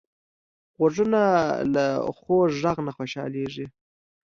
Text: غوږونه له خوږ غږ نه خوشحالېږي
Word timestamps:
غوږونه 0.75 1.21
له 1.73 1.85
خوږ 2.17 2.49
غږ 2.63 2.77
نه 2.87 2.91
خوشحالېږي 2.97 3.65